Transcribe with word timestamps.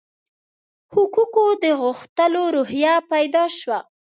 حقوقو 0.93 1.47
د 1.63 1.65
غوښتلو 1.81 2.43
روحیه 2.55 2.95
پیدا 3.11 3.43
شوه. 3.57 3.79